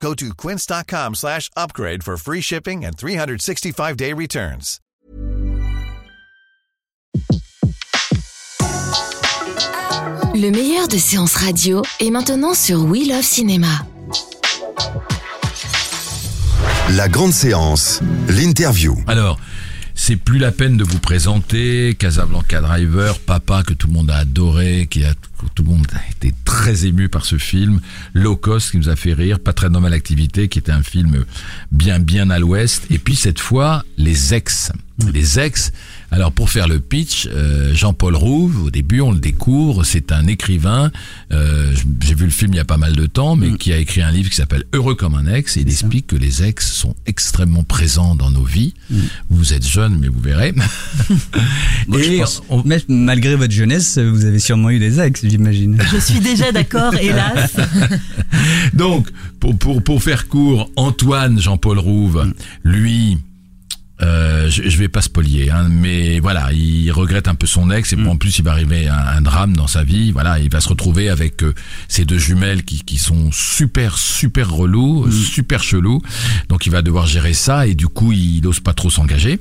[0.00, 4.80] Go to quince.com slash upgrade for free shipping and 365-day returns.
[10.34, 13.86] Le meilleur de séances radio est maintenant sur We Love Cinéma.
[16.90, 18.94] La grande séance, l'interview.
[19.06, 19.38] Alors,
[19.98, 24.18] c'est plus la peine de vous présenter Casablanca Driver, Papa que tout le monde a
[24.18, 25.14] adoré, qui a
[25.54, 27.80] tout le monde a été très ému par ce film,
[28.12, 31.24] Low Cost qui nous a fait rire, Pas très normale activité qui était un film
[31.72, 34.70] bien bien à l'ouest, et puis cette fois les ex,
[35.12, 35.72] les ex.
[36.12, 40.26] Alors pour faire le pitch, euh, Jean-Paul Rouve, au début on le découvre, c'est un
[40.28, 40.92] écrivain.
[41.32, 43.76] euh, J'ai vu le film il y a pas mal de temps, mais qui a
[43.78, 45.56] écrit un livre qui s'appelle Heureux comme un ex.
[45.56, 48.74] Et il explique que les ex sont extrêmement présents dans nos vies.
[49.30, 50.52] Vous êtes jeune, mais vous verrez.
[51.88, 55.20] Moi, je Et pense- on- mais malgré votre jeunesse, vous avez sûrement eu des ex,
[55.26, 55.76] j'imagine.
[55.92, 57.56] Je suis déjà d'accord, hélas.
[58.74, 59.08] Donc,
[59.40, 62.32] pour, pour, pour faire court, Antoine Jean-Paul Rouve,
[62.64, 63.18] lui,
[64.02, 67.92] euh, je, je vais pas spolier, hein, mais voilà, il regrette un peu son ex
[67.92, 70.12] et en plus il va arriver un, un drame dans sa vie.
[70.12, 71.54] Voilà, il va se retrouver avec euh,
[71.88, 76.02] ces deux jumelles qui, qui sont super super relous, super chelous.
[76.48, 79.38] Donc il va devoir gérer ça et du coup il n'ose pas trop s'engager.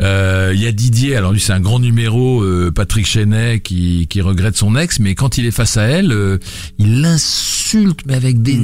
[0.00, 4.06] Euh, Il y a Didier, alors lui c'est un grand numéro, euh, Patrick Chenet qui,
[4.08, 6.38] qui regrette son ex, mais quand il est face à elle, euh,
[6.78, 8.60] il l'insulte mais avec des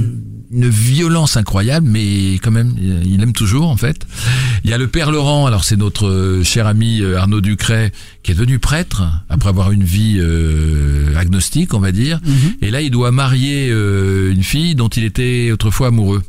[0.53, 4.05] une violence incroyable, mais quand même, il aime toujours en fait.
[4.65, 7.93] Il y a le père Laurent, alors c'est notre euh, cher ami euh, Arnaud Ducret,
[8.23, 12.21] qui est devenu prêtre après avoir une vie euh, agnostique, on va dire.
[12.63, 16.23] Et là, il doit marier euh, une fille dont il était autrefois amoureux.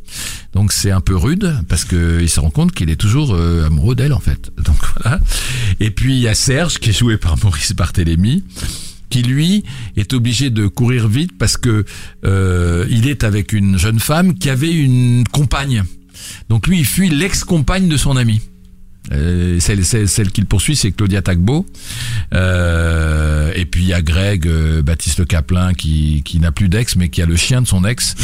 [0.54, 3.66] Donc c'est un peu rude parce que il se rend compte qu'il est toujours euh,
[3.66, 4.52] amoureux d'elle en fait.
[4.66, 5.20] Donc voilà.
[5.80, 8.44] Et puis il y a Serge qui est joué par Maurice Barthélémy
[9.10, 9.64] qui lui
[9.98, 11.86] est obligé de courir vite parce que
[12.26, 15.84] euh, il est avec une jeune femme qui avait une compagne.
[16.50, 18.42] Donc lui, il fuit l'ex-compagne de son ami.
[19.12, 21.66] Euh, celle, celle, celle qu'il poursuit, c'est Claudia Tagbo.
[22.34, 26.96] Euh, et puis il y a Greg, euh, Baptiste Caplin, qui, qui n'a plus d'ex,
[26.96, 28.16] mais qui a le chien de son ex.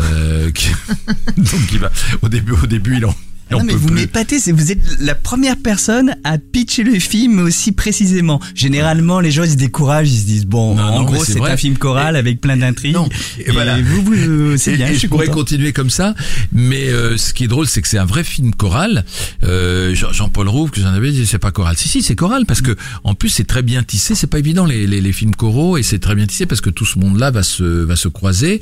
[0.00, 0.70] Euh, qui-
[1.36, 1.90] donc il va
[2.22, 3.14] au début, au début, il en
[3.50, 7.72] Non mais vous m'épatez, c'est vous êtes la première personne à pitcher le film aussi
[7.72, 8.40] précisément.
[8.54, 11.32] Généralement, les gens ils se découragent, ils se disent bon, Non, en non, gros c'est
[11.34, 12.96] c'est un film choral avec plein d'intrigues.
[13.38, 13.78] Et, et voilà.
[13.80, 14.88] vous, vous c'est Et- bien.
[14.88, 16.14] et je je pourrais continuer comme ça,
[16.52, 19.04] mais euh, ce qui est drôle, c'est que c'est un vrai film choral.
[19.44, 21.76] Euh, Jean- Jean-Paul Rouve, que j'en avais dit, c'est pas choral.
[21.78, 24.14] Si, si, c'est choral parce que en plus c'est très bien tissé.
[24.14, 26.68] C'est pas évident les, les, les films choraux et c'est très bien tissé parce que
[26.70, 28.60] tout ce monde-là va se va se croiser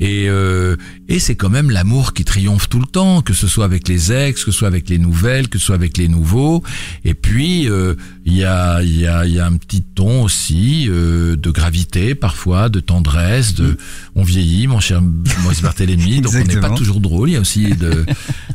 [0.00, 0.76] et euh,
[1.08, 4.12] et c'est quand même l'amour qui triomphe tout le temps, que ce soit avec les
[4.32, 6.62] que ce soit avec les nouvelles, que ce soit avec les nouveaux.
[7.04, 7.94] Et puis euh,
[8.26, 11.50] il y a il y a il y a un petit ton aussi euh, de
[11.50, 13.78] gravité parfois, de tendresse, de
[14.14, 15.00] on vieillit, mon cher
[15.42, 17.30] Maurice Barthélémy, donc on n'est pas toujours drôle.
[17.30, 18.04] Il y a aussi de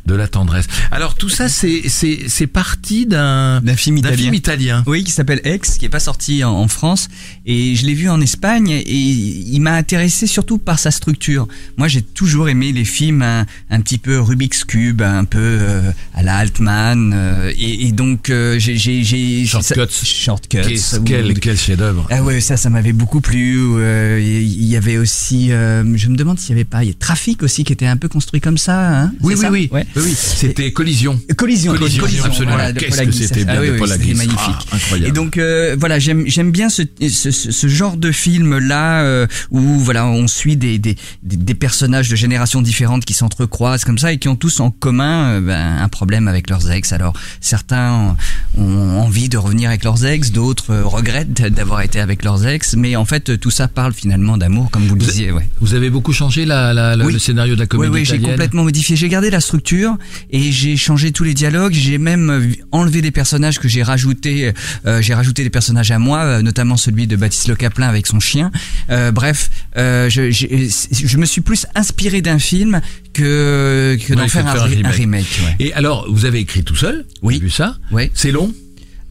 [0.05, 0.67] de la tendresse.
[0.91, 4.83] Alors tout ça c'est c'est c'est parti d'un D'un film film italien.
[4.87, 7.09] Oui, qui s'appelle Ex, qui est pas sorti en, en France,
[7.45, 11.47] et je l'ai vu en Espagne, et il m'a intéressé surtout par sa structure.
[11.77, 15.91] Moi, j'ai toujours aimé les films un, un petit peu Rubik's Cube, un peu euh,
[16.13, 20.05] à la Altman, euh, et, et donc euh, j'ai j'ai j'ai Shortcuts.
[20.05, 20.61] Shortcuts.
[20.61, 22.07] Qu'est-ce- Quel quel chef-d'œuvre.
[22.09, 23.57] Ah ouais, ça, ça m'avait beaucoup plu.
[23.77, 26.91] euh, Il y avait aussi, euh, je me demande s'il y avait pas, il y
[26.91, 29.01] a Trafic aussi qui était un peu construit comme ça.
[29.03, 29.69] Hein Oui oui ça oui.
[29.71, 30.13] Oui oui.
[30.15, 31.19] C'était collision.
[31.37, 32.53] Collision, Collision, absolument.
[32.55, 34.39] voilà, Qu'est-ce que c'était bien Ah de oui, Paul c'était magnifique.
[34.71, 35.09] Ah, incroyable.
[35.09, 39.27] Et donc euh, voilà, j'aime j'aime bien ce, ce, ce- genre de film là euh,
[39.51, 44.11] où voilà on suit des, des des personnages de générations différentes qui s'entrecroisent comme ça
[44.11, 46.91] et qui ont tous en commun euh, ben, un problème avec leurs ex.
[46.93, 48.15] Alors certains
[48.57, 52.75] ont envie de revenir avec leurs ex, d'autres euh, regrettent d'avoir été avec leurs ex,
[52.75, 55.31] mais en fait tout ça parle finalement d'amour comme vous le disiez.
[55.31, 55.47] Ouais.
[55.59, 57.13] Vous avez beaucoup changé la, la, la- Oui.
[57.13, 58.31] le scénario de la Oui, comédie oui, j'ai italienne.
[58.31, 58.95] complètement modifié.
[58.95, 59.97] J'ai gardé la structure
[60.31, 61.73] et j'ai changé tous les dialogues.
[61.73, 64.53] J'ai même euh, enlevé des personnages que j'ai rajouté.
[64.85, 68.07] Euh, j'ai rajouté des personnages à moi, euh, notamment celui de Baptiste Le Caplin avec
[68.07, 68.51] son chien.
[68.89, 72.81] Euh, bref, euh, je, j'ai- je me suis plus inspiré d'un film
[73.13, 74.95] que que Ouais, d'en faire, un, faire un ri- un remake.
[74.95, 75.39] remake.
[75.59, 75.65] ouais.
[75.67, 77.05] Et alors, vous avez écrit tout seul?
[77.21, 77.35] Oui.
[77.35, 77.77] J'ai vu ça?
[77.91, 78.09] Oui.
[78.13, 78.53] C'est long?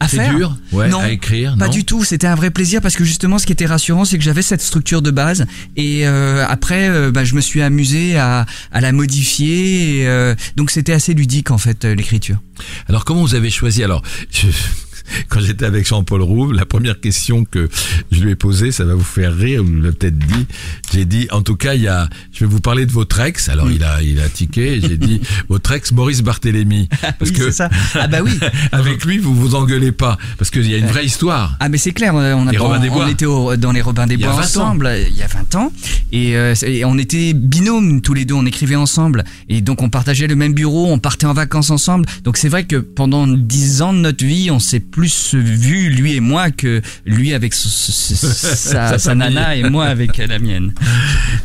[0.01, 0.35] À C'est faire.
[0.35, 3.03] dur ouais, Non, à écrire Pas non du tout, c'était un vrai plaisir parce que
[3.05, 5.45] justement ce qui était rassurant c'est que j'avais cette structure de base
[5.77, 10.35] et euh, après euh, bah, je me suis amusé à, à la modifier et, euh,
[10.55, 12.37] donc c'était assez ludique en fait euh, l'écriture.
[12.89, 13.83] Alors comment vous avez choisi?
[13.83, 14.01] Alors
[14.31, 14.47] je-
[15.29, 17.69] quand j'étais avec Jean-Paul Rouve, la première question que
[18.11, 20.45] je lui ai posée, ça va vous faire rire, vous l'avez peut-être dit.
[20.93, 23.49] J'ai dit, en tout cas, il y a, je vais vous parler de votre ex.
[23.49, 24.79] Alors il a, il a tiqué.
[24.81, 26.87] J'ai dit votre ex Maurice Barthélémy,
[27.19, 27.69] parce Oui, que c'est ça.
[27.95, 28.31] Ah bah oui.
[28.71, 31.55] avec lui vous vous engueulez pas, parce qu'il y a une vraie histoire.
[31.59, 32.45] Ah mais c'est clair, on, a, on
[32.89, 33.09] Bois.
[33.09, 34.39] était au- dans les Robins des Bois 20 ans.
[34.41, 35.71] ensemble il y a 20 ans
[36.11, 39.89] et, euh, et on était binômes tous les deux, on écrivait ensemble et donc on
[39.89, 42.05] partageait le même bureau, on partait en vacances ensemble.
[42.23, 46.13] Donc c'est vrai que pendant 10 ans de notre vie, on s'est plus vu lui
[46.15, 50.73] et moi que lui avec sa, nana et moi avec la mienne.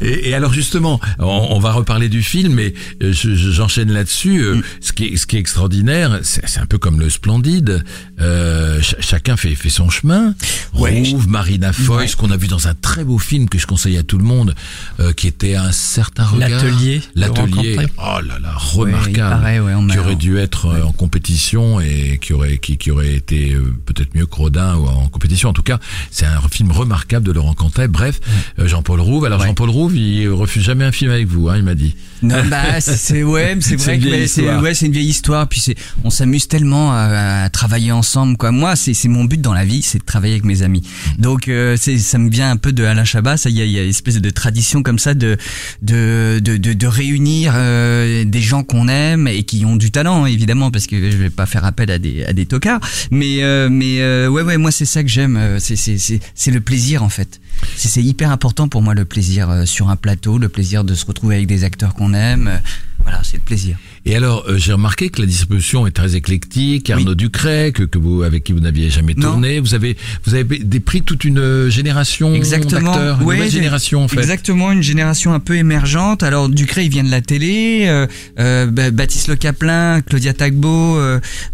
[0.01, 3.93] Et, et alors justement, on, on va reparler du film, mais euh, je- je- j'enchaîne
[3.93, 4.39] là-dessus.
[4.41, 7.83] Euh, Ce, qui est, ce qui est extraordinaire, c'est un peu comme le Splendide.
[8.21, 10.35] Euh, ch- chacun fait, fait son chemin.
[10.75, 11.03] Ouais.
[11.11, 12.07] Rouve, Marina Foy, Ouais.
[12.09, 14.25] ce qu'on a vu dans un très beau film que je conseille à tout le
[14.25, 14.55] monde,
[15.01, 16.51] euh, qui était un certain regard.
[16.51, 17.77] L'atelier L'atelier.
[17.99, 19.17] Oh là là, remarquable.
[19.19, 22.91] paraît, ouais, on qui aurait dû être euh, en compétition et qui aurait qui, qui
[22.91, 25.49] aurait été euh, peut-être mieux que Rodin ou en compétition.
[25.49, 25.79] En tout cas,
[26.11, 27.89] c'est un film remarquable de Laurent Cantet.
[27.89, 28.21] Bref,
[28.59, 29.25] euh, Jean-Paul Rouve.
[29.25, 29.47] Alors Ouais.
[29.49, 31.95] Jean-Paul Rouve, il refuse jamais un film avec vous, hein, il m'a dit.
[32.23, 35.47] Non, bah, c'est- ouais, c'est vrai que mais c'est ouais, c'est une vieille histoire.
[35.49, 38.51] Puis c'est, on s'amuse tellement à, à travailler ensemble, quoi.
[38.53, 40.83] Moi, c'est c'est mon but dans la vie, c'est de travailler avec mes amis.
[41.19, 43.37] Donc, euh, c'est ça me vient un peu de Alain Chabat.
[43.37, 45.37] Ça, il y a, il y a une espèce de tradition comme ça de
[45.83, 50.25] de de de, de réunir euh, des gens qu'on aime et qui ont du talent,
[50.27, 52.81] évidemment, parce que je vais pas faire appel à des à des tocards.
[53.11, 55.37] Mais euh, mais euh, ouais ouais, moi c'est ça que j'aime.
[55.37, 57.41] euh, C'est le plaisir en fait.
[57.77, 61.07] C'est hyper important pour moi le plaisir euh, sur un plateau, le plaisir de se
[61.07, 62.49] retrouver avec des acteurs qu'on aime.
[62.49, 62.59] euh,
[63.03, 63.79] Voilà, c'est le plaisir.
[64.09, 66.91] Et alors, euh, j'ai remarqué que la distribution est très éclectique.
[66.91, 69.33] Arnaud Ducret, que, que vous, avec qui vous n'aviez jamais Non.
[69.33, 72.93] tourné, vous avez, vous avez des prix toute une euh, génération Exactement.
[72.93, 74.21] d'acteurs, une Ouais, nouvelle génération en fait.
[74.21, 76.23] Exactement, une génération un peu émergente.
[76.23, 77.87] Alors Ducré, il vient de la télé.
[77.89, 78.07] euh,
[78.39, 80.99] euh, Ba- Baptiste Le Caplin, Claudia Tagbo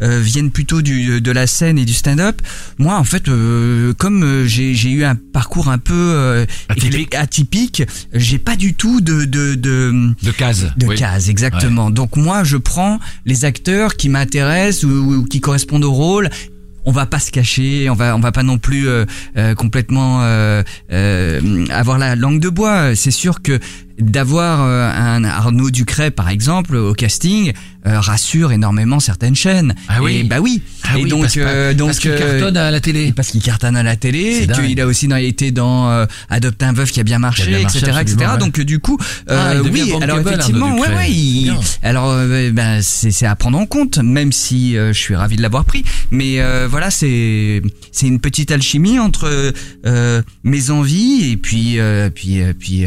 [0.00, 2.40] viennent plutôt du, de la scène et du stand-up.
[2.76, 3.24] Moi, en fait,
[3.96, 7.14] comme j'ai eu un parcours un peu Atypique.
[7.14, 7.82] atypique,
[8.12, 10.66] j'ai pas du tout de de, de De cases.
[10.76, 10.96] de oui.
[10.96, 11.90] cases, exactement.
[11.90, 16.30] Donc moi, je prends les acteurs qui m'intéressent ou, qui correspondent au rôle.
[16.84, 19.04] On va pas se cacher, on va on va pas non plus euh,
[19.36, 22.96] euh, complètement euh, euh, avoir la langue de bois.
[22.96, 23.60] C'est sûr que
[23.98, 27.52] d'avoir euh, un Arnaud Ducret par exemple au casting
[27.86, 29.74] euh, rassure énormément certaines chaînes.
[29.88, 30.18] Ah oui.
[30.18, 30.62] Et bah oui.
[30.84, 33.12] Ah et oui, donc parce, euh, donc parce qu'il cartonne à la télé.
[33.12, 36.92] parce qu'il cartonne à la télé, qu'il a aussi été dans euh, Adopte un veuf
[36.92, 38.16] qui a bien marché, bien marché, etc., etc.
[38.32, 38.38] ouais.
[38.38, 38.98] Donc du coup,
[39.28, 41.52] Ah, euh, oui, alors effectivement, ouais, ouais, il-
[41.82, 42.14] alors
[42.52, 45.64] ben c'est c'est à prendre en compte, même si euh, je suis ravi de l'avoir
[45.64, 45.82] pris.
[46.12, 49.52] Mais euh, voilà, c'est c'est une petite alchimie entre
[49.86, 52.84] euh, mes envies et puis euh, puis puis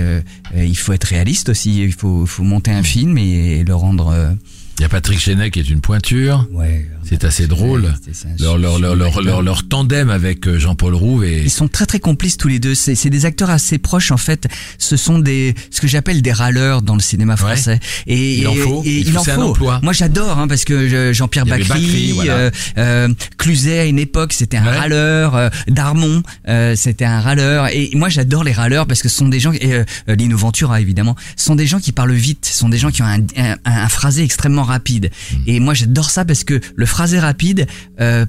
[0.56, 1.84] il faut être réaliste aussi.
[1.84, 4.08] Il faut faut monter un film et, le rendre.
[4.10, 4.32] euh,
[4.80, 6.48] Il y a Patrick Chenet qui est une pointure.
[6.52, 6.90] ouais.
[7.08, 7.94] C'est assez drôle.
[8.40, 11.86] Leur, leur, leur, leur, leur, leur tandem avec euh, Jean-Paul Rouve et Ils sont très
[11.86, 12.76] très complices tous les deux.
[12.76, 14.48] C'est c'est des acteurs assez proches en fait.
[14.80, 17.80] Ce sont des ce que j'appelle des râleurs dans le cinéma français.
[18.08, 18.82] Et Il en faut.
[18.86, 19.42] Et, Il il faut- en c'est un faut.
[19.44, 19.80] emploi.
[19.84, 22.34] Moi j'adore hein, parce que je- Jean-Pierre Bacry, Bacri, voilà.
[22.34, 24.78] euh, euh, Cluzet à une époque c'était un Ouais.
[24.78, 25.36] râleur.
[25.36, 27.68] euh, Darmon euh, c'était un râleur.
[27.74, 30.82] Et moi j'adore les râleurs parce que ce sont des gens et euh, Lino Ventura
[30.82, 33.20] évidemment, ce sont des gens qui parlent vite, ce sont des gens qui ont un,
[33.38, 35.12] un, un phrasé extrêmement rapide.
[35.32, 35.36] Hmm.
[35.48, 37.68] Et moi j'adore ça parce que le phrasé rapide
[38.00, 38.26] euh,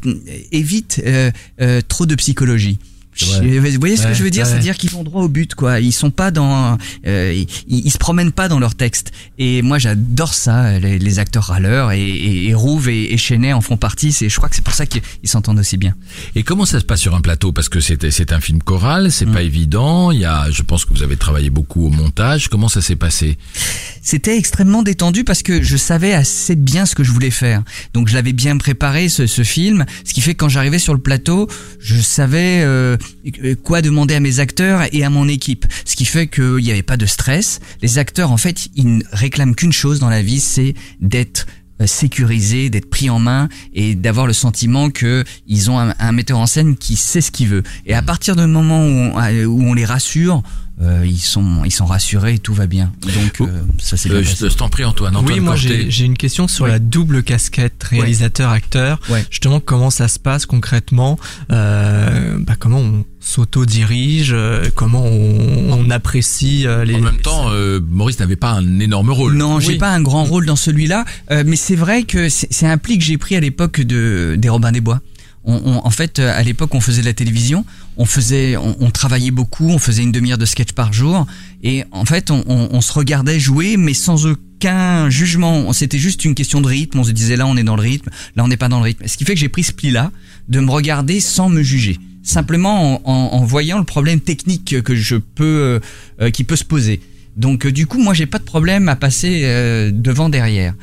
[0.51, 1.31] évite euh,
[1.61, 2.79] euh, trop de psychologie.
[3.19, 3.25] Je-
[3.71, 4.45] Vous voyez ce Ouais, que je veux dire?
[4.45, 4.51] ouais.
[4.51, 5.81] C'est-à-dire qu'ils vont droit au but, quoi.
[5.81, 7.33] Ils sont pas dans, euh,
[7.67, 9.11] ils, ils se promènent pas dans leur texte.
[9.39, 13.55] Et moi, j'adore ça, les, les acteurs râleurs et, et, et Rouve et, et Chenet
[13.55, 14.13] en font partie.
[14.13, 15.95] C'est, je crois que c'est pour ça qu'ils ils s'entendent aussi bien.
[16.35, 17.53] Et comment ça se passe sur un plateau?
[17.53, 20.11] Parce que c'est c'est un film choral, c'est pas évident.
[20.11, 22.49] Il y a, je pense que vous avez travaillé beaucoup au montage.
[22.49, 23.39] Comment ça s'est passé?
[24.07, 27.65] C'était extrêmement détendu parce que je savais assez bien ce que je voulais faire.
[27.93, 30.95] Donc je l'avais bien préparé ce, ce film, ce qui fait que quand j'arrivais sur
[30.95, 31.49] le plateau,
[31.81, 32.97] je savais euh,
[33.65, 35.67] quoi demander à mes acteurs et à mon équipe.
[35.85, 37.59] Ce qui fait qu'il n'y avait pas de stress.
[37.83, 41.49] Les acteurs, en fait, ils ne réclament qu'une chose dans la vie, c'est d'être
[41.81, 46.13] euh, sécurisés, d'être pris en main et d'avoir le sentiment que ils ont un, un
[46.13, 47.65] metteur en scène qui sait ce qu'il veut.
[47.87, 50.45] Et à partir du moment où on, où on les rassure,
[50.83, 52.93] euh, ils sont ils sont rassurés et tout va bien.
[53.03, 54.45] Donc euh, ça c'est bien Euh, Je passé.
[54.45, 55.17] te- je t'en prie Antoine.
[55.17, 56.71] Antoine oui, moi j'ai j'ai une question sur Oui.
[56.71, 59.01] la double casquette réalisateur-acteur.
[59.09, 59.25] Ouais.
[59.31, 61.19] Justement, comment ça se passe concrètement
[61.53, 66.95] euh, bah, Comment on s'auto-dirige euh, Comment on, on apprécie euh, les...
[66.97, 69.35] En même temps, euh, Maurice n'avait pas un énorme rôle.
[69.35, 69.79] Non, j'ai Oui.
[69.79, 72.99] pas un grand rôle dans celui-là, euh, mais c'est vrai que c'est c'est un pli
[72.99, 75.01] que j'ai pris à l'époque de des Robins des Bois.
[75.45, 77.65] On, on- en fait, euh, à l'époque, on faisait de la télévision,
[77.97, 81.27] on faisait, on, travaillait beaucoup, on faisait une demi-heure de sketch par jour,
[81.63, 85.73] et en fait, on, se regardait jouer, mais sans aucun jugement.
[85.73, 86.99] C'était juste une question de rythme.
[86.99, 88.85] On se disait là, on est dans le rythme, là, on n'est pas dans le
[88.85, 89.07] rythme.
[89.07, 90.13] Ce qui fait que j'ai pris ce pli-là
[90.49, 95.45] de me regarder sans me juger, simplement en, voyant le problème technique que je peux,
[95.45, 95.81] euh,
[96.21, 97.01] euh, qui peut se poser.
[97.37, 99.43] Donc, euh, du coup, moi, j'ai pas de problème à passer
[99.93, 100.75] devant, derrière.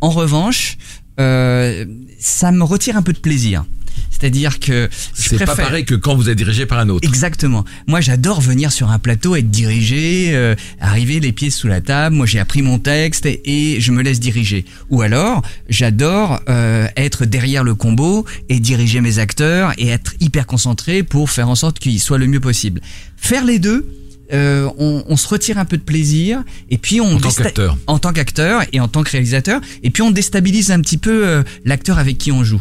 [0.00, 0.78] En revanche,
[1.16, 3.64] ça me retire un peu de plaisir.
[4.10, 7.08] C'est-à-dire que C'est pas préfère- pareil que quand vous êtes dirigé par un autre.
[7.08, 7.64] Exactement.
[7.86, 12.16] Moi, j'adore venir sur un plateau, être dirigé, euh, arriver les pieds sous la table.
[12.16, 13.40] Moi, j'ai appris mon texte et,
[13.76, 14.64] et je me laisse diriger.
[14.90, 20.46] Ou alors, j'adore euh, être derrière le combo et diriger mes acteurs et être hyper
[20.46, 22.80] concentré pour faire en sorte qu'ils soient le mieux possible.
[23.16, 23.86] Faire les deux.
[24.32, 27.76] euh, on, on se retire un peu de plaisir et puis on En tant qu'acteur.
[27.88, 31.26] en tant qu'acteur et en tant que réalisateur et puis on déstabilise un petit peu
[31.26, 32.60] euh, l'acteur avec qui on joue.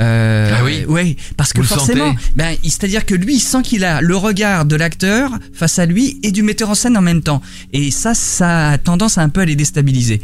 [0.00, 3.84] Euh, Ah oui ouais, parce que Vous forcément, ben, c'est-à-dire que lui, il sent qu'il
[3.84, 7.22] a le regard de l'acteur face à lui et du metteur en scène en même
[7.22, 7.42] temps.
[7.72, 10.22] Et ça, ça a tendance à un peu à les déstabiliser.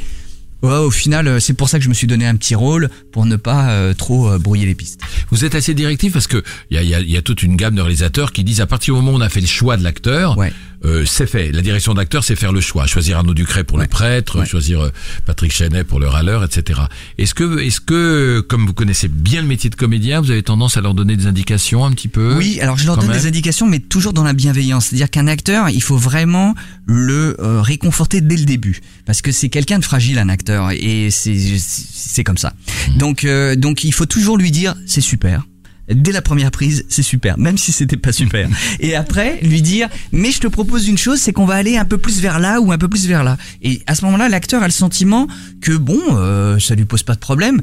[0.63, 2.89] Ouais, au final, euh, c'est pour ça que je me suis donné un petit rôle
[3.13, 4.99] pour ne pas euh, trop euh, brouiller les pistes.
[5.31, 7.57] Vous êtes assez directif parce que il y a, y a- y a toute une
[7.57, 9.77] gamme de réalisateurs qui disent à partir du moment où on a fait le choix
[9.77, 10.53] de l'acteur, Ouais.
[10.87, 11.53] Euh, c'est fait.
[11.53, 12.87] La direction d'acteur, c'est faire le choix.
[12.87, 14.47] Choisir Arnaud Ducret pour le prêtre, Ouais.
[14.47, 14.91] choisir euh,
[15.25, 16.81] Patrick Chenet pour le râleur, etc.
[17.19, 20.77] Est-ce que, est-ce que, comme vous connaissez bien le métier de comédien, vous avez tendance
[20.77, 22.37] à leur donner des indications un petit peu?
[22.37, 23.17] Oui, alors je leur donne même?
[23.19, 24.87] des indications, mais toujours dans la bienveillance.
[24.87, 26.55] C'est-à-dire qu'un acteur, il faut vraiment
[26.87, 31.09] le euh, réconforter dès le début, parce que c'est quelqu'un de fragile, un acteur, et
[31.11, 32.53] c'est c'est comme ça.
[32.97, 35.43] Donc euh, donc il faut toujours lui dire c'est super.
[35.89, 38.49] Dès la première prise, c'est super, même si c'était pas super.
[38.81, 41.85] Et après, lui dire, mais je te propose une chose, c'est qu'on va aller un
[41.85, 43.37] peu plus vers là ou un peu plus vers là.
[43.63, 45.29] Et à ce moment-là, l'acteur a le sentiment
[45.61, 47.61] que bon, euh, ça lui pose pas de problème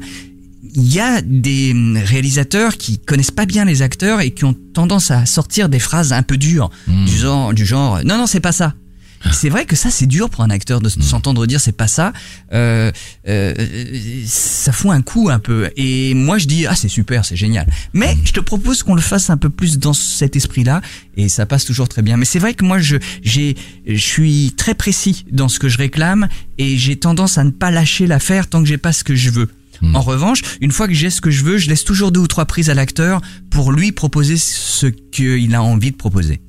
[0.76, 4.56] il y a des hum, réalisateurs qui connaissent pas bien les acteurs et qui ont
[4.72, 7.04] tendance à sortir des phrases un peu dures Hmm.
[7.04, 8.74] du genre du genre non non c'est pas ça
[9.32, 11.88] c'est vrai que ça c'est dur pour un acteur de s- s'entendre dire c'est pas
[11.88, 12.12] ça.
[12.52, 12.90] Euh,
[13.28, 13.54] euh,
[14.26, 15.70] ça fout un coup un peu.
[15.76, 17.66] Et moi je dis ah c'est super c'est génial.
[17.92, 20.80] Mais je te propose qu'on le fasse un peu plus dans cet esprit là
[21.16, 22.16] et ça passe toujours très bien.
[22.16, 25.78] Mais c'est vrai que moi je j'ai je suis très précis dans ce que je
[25.78, 26.28] réclame
[26.58, 29.30] et j'ai tendance à ne pas lâcher l'affaire tant que j'ai pas ce que je
[29.30, 29.48] veux.
[29.92, 32.26] En revanche, une fois que j'ai ce que je veux, je laisse toujours deux ou
[32.28, 36.40] trois prises à l'acteur pour lui proposer ce qu'il a envie de proposer.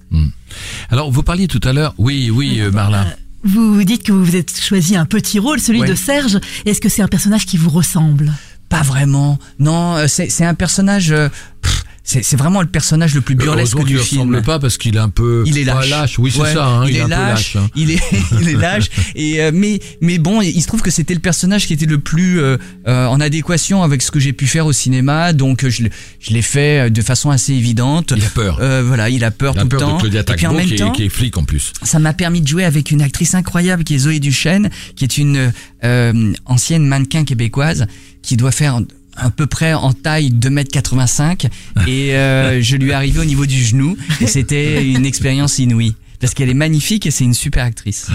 [0.90, 1.94] Alors, vous parliez tout à l'heure.
[1.98, 3.06] Oui, oui, euh, Marlin.
[3.44, 5.88] Vous dites que vous vous êtes choisi un petit rôle, celui Ouais.
[5.88, 6.40] de Serge.
[6.66, 8.34] Est-ce que c'est un personnage qui vous ressemble?
[8.70, 9.38] Pas vraiment.
[9.60, 11.12] Non, euh, c'est c'est un personnage.
[11.12, 11.30] euh,
[11.62, 14.22] pff, c'est vraiment le personnage le plus burlesque du qu'il film.
[14.22, 16.20] ressemble pas parce qu'il est un peu Il est lâche.
[16.20, 16.66] Ouais, Oui, c'est Ouais, ça.
[16.68, 17.56] Hein, il, est, est un peu lâche.
[17.56, 17.56] lâche.
[17.56, 17.70] hein.
[17.76, 18.00] Il est,
[18.42, 18.90] il est lâche.
[19.16, 21.98] Et euh, mais mais bon, il se trouve que c'était le personnage qui était le
[21.98, 22.58] plus euh,
[22.88, 25.34] euh, en adéquation avec ce que j'ai pu faire au cinéma.
[25.34, 28.14] Donc je l'ai- je l'ai fait euh, de façon assez évidente.
[28.16, 28.60] Il a peur.
[28.62, 29.96] Euh, voilà, il a peur Il a tout peur le temps.
[29.96, 31.74] de Claudia Et puis en même qui, est- qui est flic en plus.
[31.82, 35.18] ça m'a permis de jouer avec une actrice incroyable qui est Zoé Duchesne, qui est
[35.18, 35.52] une
[35.84, 37.88] euh, ancienne mannequin québécoise
[38.22, 38.80] qui doit faire
[39.16, 41.48] à peu près en taille 2m85
[41.88, 45.96] et euh, je lui ai arrivé au niveau du genou et c'était une expérience inouïe
[46.20, 48.08] parce qu'elle est magnifique et c'est une super actrice.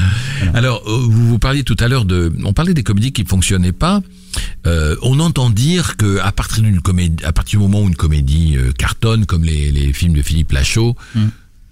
[0.54, 3.28] Alors, euh, vous, vous parliez tout à l'heure de, on parlait des comédies qui ne
[3.28, 4.00] fonctionnaient pas.
[4.66, 7.97] Euh, on entend dire que à partir d'une comédie, à partir du moment où une
[7.97, 11.26] comédie euh, cartonne, comme les, les films de Philippe Lachaud, Mm.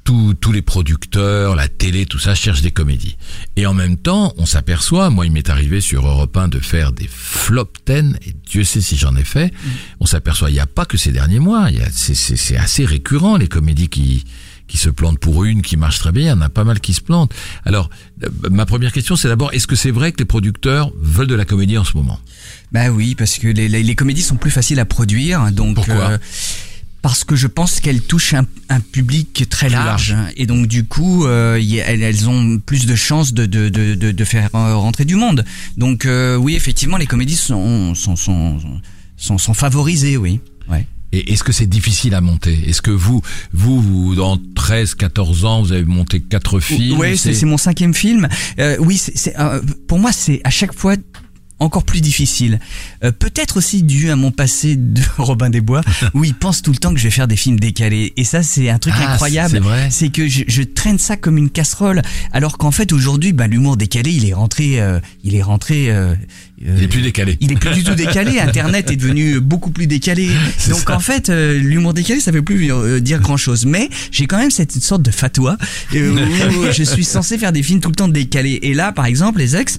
[0.09, 3.19] Tous- tous les producteurs, la télé, tout ça cherchent des comédies.
[3.57, 6.93] Et en même temps, on s'aperçoit, moi il m'est arrivé sur Europe 1 de faire
[6.93, 9.53] des flop 10, et Dieu sait si j'en ai fait,
[10.01, 12.87] on s'aperçoit, il n'y a pas que ces derniers mois, il y a- c'est- assez
[12.87, 14.25] récurrent les comédies qui
[14.67, 16.79] qui se plantent pour une, qui marche très bien, il y en a pas mal
[16.81, 17.33] qui se plantent.
[17.65, 17.89] Alors,
[18.23, 21.35] euh, ma première question, c'est d'abord, est-ce que c'est vrai que les producteurs veulent de
[21.35, 22.21] la comédie en ce moment?
[22.71, 25.95] Bah oui, parce que les, les, les comédies sont plus faciles à produire, donc Pourquoi?
[26.11, 26.19] euh,
[27.03, 30.33] parce que je pense qu'elles touchent un, un public très large, large.
[30.37, 33.95] et donc du coup, euh, y elles, elles ont plus de chances de, de, de,
[33.95, 35.45] de, de faire euh, rentrer du monde.
[35.77, 38.59] Donc euh, oui, effectivement, les comédies sont sont sont
[39.17, 40.41] sont, sont favorisées, oui.
[40.69, 40.87] Ouais.
[41.13, 42.69] Et est-ce que c'est difficile à monter?
[42.69, 47.17] Est-ce que vous, vous, vous, dans 13, 14 ans, vous avez monté quatre films Ouais,
[47.17, 48.29] c'est mon cinquième film.
[48.59, 50.97] Euh, oui, c'est c'est, euh, pour moi, c'est à chaque fois
[51.61, 52.61] encore plus difficile.
[53.05, 55.81] Euh, Peut-être aussi dû à mon passé de Robin des Bois,
[56.15, 58.13] où il pense tout le temps que je vais faire des films décalés.
[58.17, 59.51] Et ça, c'est un truc Ah, incroyable.
[59.51, 59.89] c'est vrai.
[59.91, 63.77] C'est que je, je traîne ça comme une casserole, alors qu'en fait aujourd'hui, bah, l'humour
[63.77, 65.91] décalé, il est rentré, euh, il est rentré.
[65.91, 66.15] euh,
[66.61, 67.37] Il est plus décalé.
[67.41, 68.39] il est plus du tout décalé.
[68.41, 70.29] Internet est devenu beaucoup plus décalé.
[70.69, 70.97] Donc ça.
[70.97, 73.67] en fait, euh, l'humour décalé, ça veut plus euh, dire grand chose.
[73.67, 75.57] Mais j'ai quand même cette sorte de fatwa
[75.95, 78.59] euh, où je suis censé faire des films tout le temps décalés.
[78.63, 79.79] Et là, par exemple, les ex.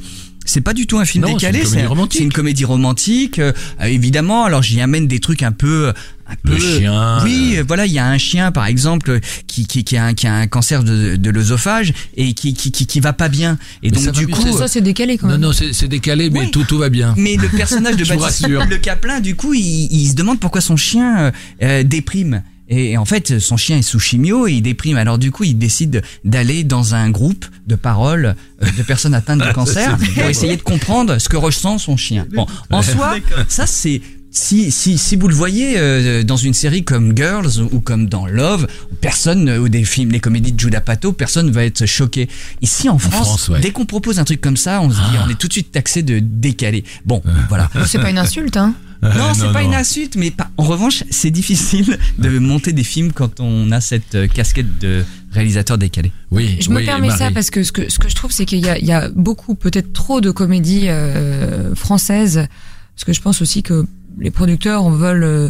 [0.50, 3.40] C'est pas du tout un film Non, décalé, c'est une comédie romantique.
[3.40, 3.52] euh,
[3.82, 5.90] euh, évidemment, alors j'y amène des trucs un peu
[6.28, 7.64] un Le peu- chien, Oui, euh.
[7.68, 10.34] voilà, il y a un chien par exemple qui qui, qui, a, un, qui a
[10.36, 13.58] un cancer de, de l'œsophage et qui, qui qui qui va pas bien.
[13.84, 15.42] Et Mais donc du coup, c'est Ça, c'est décalé quand Non, même.
[15.42, 16.52] non, c'est c'est décalé, mais Oui.
[16.52, 17.14] tout, tout va bien.
[17.18, 18.48] mais le personnage de Baptiste.
[18.48, 21.32] Le Caplin, du coup, il, il se demande pourquoi son chien
[21.64, 22.44] euh, déprime.
[22.70, 24.98] Et en fait, son chien est sous chimio et il déprime.
[24.98, 29.40] Alors du coup, il décide d'aller dans un groupe de paroles euh, de personnes atteintes
[29.46, 32.28] de cancer pour essayer de comprendre ce que ressent son chien.
[32.34, 33.16] Bon, en soi,
[33.48, 37.80] ça c'est si, si, si vous le voyez euh, dans une série comme Girls ou
[37.80, 38.68] comme dans Love,
[39.02, 42.30] personne, ou des films, les comédies de Judah Pato, personne ne va être choqué.
[42.62, 43.60] Ici en France, France, ouais.
[43.60, 45.24] dès qu'on propose un truc comme ça, on se dit, Ah.
[45.26, 46.84] on est tout de suite taxé de décalé.
[47.06, 47.72] Bon, voilà.
[47.88, 48.76] C'est pas une insulte, hein.
[49.02, 49.70] Non, c'est pas non.
[49.70, 53.80] une insulte, mais pas- en revanche, c'est difficile de monter des films quand on a
[53.82, 56.12] cette euh, casquette de réalisateur décalé.
[56.32, 58.60] Oui, Je me permets ça parce que ce que, ce que je trouve, c'est qu'il
[58.60, 62.48] y a, il y a beaucoup, peut-être trop de comédies euh, françaises.
[62.96, 63.86] Parce que je pense aussi que
[64.20, 65.50] les producteurs veulent euh,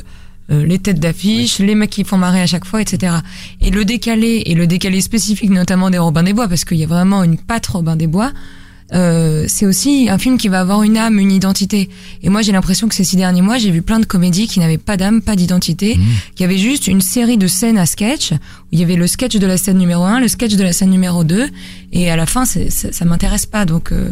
[0.52, 3.16] euh, les têtes d'affiche, les mecs qui font marrer à chaque fois, etc.
[3.62, 6.84] Et le décalé, et le décalé spécifique notamment des Robins des Bois, parce qu'il y
[6.84, 8.32] a vraiment une patte Robin des Bois,
[8.94, 11.90] euh, c'est aussi un film qui va avoir une âme, une identité.
[12.24, 14.60] Et moi, j'ai l'impression que ces six derniers mois, j'ai vu plein de comédies qui
[14.60, 16.04] n'avaient pas d'âme, pas d'identité, Mmh.
[16.36, 18.38] qui avaient juste une série de scènes à sketch, où
[18.72, 20.90] il y avait le sketch de la scène numéro 1, le sketch de la scène
[20.90, 21.48] numéro 2,
[21.94, 23.66] et à la fin, c'est- ça, ça m'intéresse pas.
[23.66, 24.12] Donc, euh,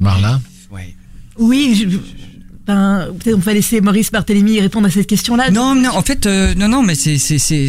[0.00, 0.40] Marla?
[1.38, 1.96] Oui, je-
[2.74, 5.50] ben, peut-être on va laisser Maurice Barthélémy répondre à cette question-là.
[5.50, 7.60] Non, non, en fait, euh, non, non, mais c'est, c'est, c'est,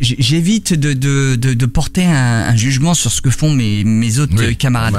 [0.00, 4.18] j'évite de, de, de, de porter un, un jugement sur ce que font mes, mes
[4.18, 4.94] autres Oui, euh, camarades.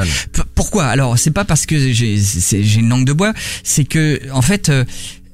[0.56, 0.86] pourquoi?
[0.86, 4.72] Alors, c'est pas parce que j'ai, j'ai une langue de bois, c'est que, en fait.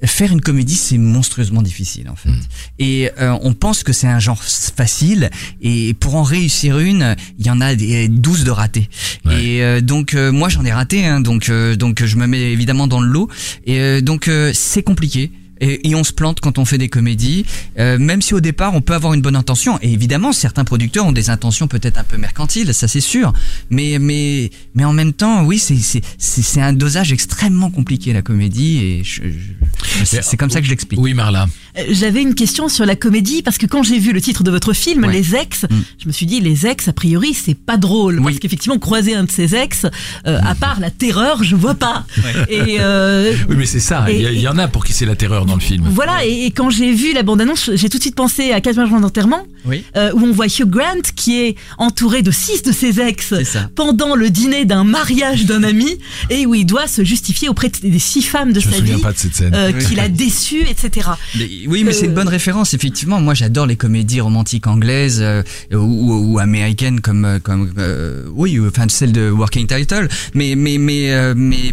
[0.03, 2.29] Faire une comédie, c'est monstrueusement difficile en fait.
[2.29, 2.39] Hmm.
[2.79, 5.29] Et euh, on pense que c'est un genre facile.
[5.61, 8.89] Et pour en réussir une, il y en a des 12 de ratés.
[9.25, 9.43] Ouais.
[9.43, 11.05] Et euh, donc euh, moi j'en ai raté.
[11.05, 13.29] Hein, donc euh, donc je me mets évidemment dans le lot.
[13.65, 15.31] Et euh, donc euh, c'est compliqué.
[15.61, 17.45] Et, et on se plante quand on fait des comédies,
[17.79, 19.77] euh, même si au départ on peut avoir une bonne intention.
[19.81, 23.31] Et évidemment, certains producteurs ont des intentions peut-être un peu mercantiles, ça c'est sûr.
[23.69, 28.11] Mais mais mais en même temps, oui, c'est c'est c'est c'est un dosage extrêmement compliqué
[28.11, 28.77] la comédie.
[28.83, 30.99] Et je- je- c'est comme ça que je l'explique.
[30.99, 31.47] Oui, Marla.
[31.77, 34.51] Euh, J'avais une question sur la comédie parce que quand j'ai vu le titre de
[34.51, 35.13] votre film, Ouais.
[35.13, 35.75] Les Ex, Mm.
[36.03, 38.23] je me suis dit les ex a priori c'est pas drôle Oui.
[38.25, 39.85] parce qu'effectivement croiser un de ses ex,
[40.27, 42.05] euh, à part la terreur, je vois pas.
[42.49, 44.05] Et euh, Oui, mais c'est ça.
[44.09, 45.87] Il y, y en a pour qui c'est la terreur dans le film.
[45.89, 46.25] voilà.
[46.25, 48.99] Et, et quand j'ai vu la bande-annonce, j'ai tout de suite pensé à Quatre jours
[48.99, 49.83] d'enterrement, Oui.
[49.97, 53.33] euh, où on voit Hugh Grant qui est entouré de six de ses ex
[53.75, 55.97] pendant le dîner d'un mariage d'un ami
[56.29, 58.77] et où il doit se justifier auprès de- des six femmes de Je me sa
[58.79, 59.53] souviens vie pas de cette scène.
[59.53, 59.85] euh, Oui.
[59.85, 61.09] qu'il a déçu, etc.
[61.37, 63.19] Mais- Oui, mais c'est une Euh, bonne référence, effectivement.
[63.19, 68.57] Moi, j'adore les comédies romantiques anglaises euh, ou, ou- ou américaines comme, comme euh, oui,
[68.59, 70.07] ou- enfin celle de Working Title.
[70.33, 71.71] Mais, mais, mais, euh, mais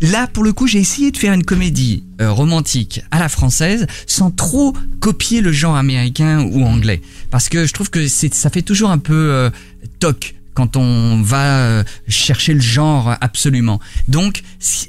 [0.00, 3.86] là, pour le coup, j'ai essayé de faire une comédie euh, romantique à la française
[4.06, 7.00] sans trop copier le genre américain ou anglais,
[7.30, 9.50] parce que je trouve que ça fait toujours un peu euh,
[9.98, 13.80] toc quand on va euh, chercher le genre absolument.
[14.08, 14.42] Donc,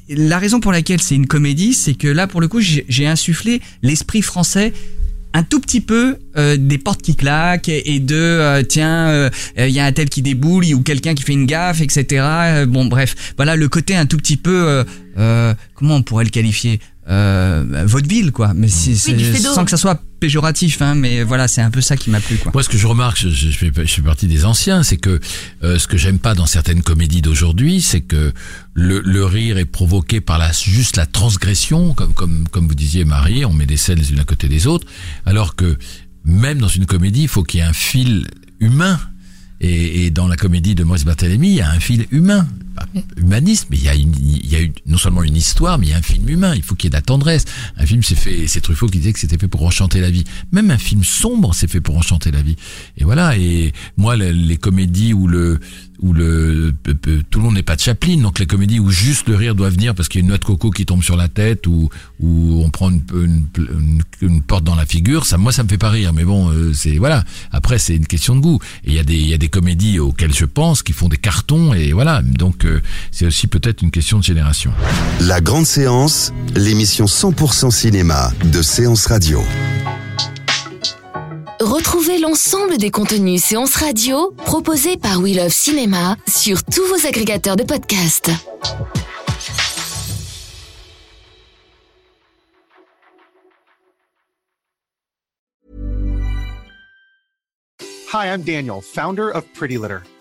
[0.09, 3.61] la raison pour laquelle c'est une comédie, c'est que là, pour le coup, j'ai insufflé
[3.81, 4.73] l'esprit français
[5.34, 9.70] un tout petit peu euh, des portes qui claquent et de euh, tiens euh, il
[9.70, 12.86] y a un tel qui déboule ou quelqu'un qui fait une gaffe etc Euh, bon
[12.86, 14.84] bref voilà le côté un tout petit peu euh,
[15.17, 18.54] euh, comment on pourrait le qualifier euh, vaudeville quoi.
[18.56, 18.96] Mais c'est
[19.54, 22.38] sans que ça soit péjoratif hein mais voilà c'est un peu ça qui m'a plu
[22.38, 23.71] quoi Moi, ce que je remarque, je, je, fais,
[24.27, 25.19] des anciens, c'est que
[25.63, 28.31] euh, ce que j'aime pas dans certaines comédies d'aujourd'hui, c'est que
[28.73, 33.03] le, le rire est provoqué par la, juste la transgression, comme, comme, comme vous disiez,
[33.03, 34.88] Marie, on met des scènes les unes à côté des autres,
[35.25, 35.77] alors que
[36.23, 38.27] même dans une comédie, il faut qu'il y ait un fil
[38.60, 38.99] humain.
[39.63, 42.47] Et, et dans la comédie de Maurice Barthélemy, il y a un fil humain,
[43.15, 45.86] humaniste, mais il y a, une, il y a une- non seulement une histoire, mais
[45.88, 46.56] il y a un film humain.
[46.56, 47.45] Il faut qu'il y ait de la tendresse.
[47.78, 50.24] Un film, c'est fait, c'est Truffaut qui disait que c'était fait pour enchanter la vie.
[50.52, 52.56] Même un film sombre, c'est fait pour enchanter la vie.
[52.97, 53.38] Et voilà.
[53.38, 55.60] Et moi, les, les comédies où le
[56.01, 56.73] où le
[57.29, 59.69] tout le monde n'est pas de Chaplin, donc les comédies où juste le rire doit
[59.69, 61.89] venir parce qu'il y a une noix de coco qui tombe sur la tête ou
[62.23, 65.77] on prend une, une, une- une porte dans la figure, ça moi ça me fait
[65.77, 67.23] pas rire, mais bon euh, c'est voilà.
[67.51, 68.59] Après c'est une question de goût.
[68.83, 71.09] Et il y a des il y a des comédies auxquelles je pense qui font
[71.09, 72.21] des cartons et voilà.
[72.21, 74.71] Donc euh, c'est aussi peut-être une question de génération.
[75.21, 79.41] La grande séance, l'émission 100% cinéma de Séance Radio.
[81.62, 87.56] Retrouvez l'ensemble des contenus séances radio proposés par We Love Cinéma sur tous vos agrégateurs
[87.56, 88.32] de podcasts.
[98.12, 100.02] Hi, I'm Daniel, founder of Pretty Litter.